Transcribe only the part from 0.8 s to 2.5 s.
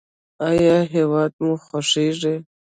هیواد مو خوښیږي؟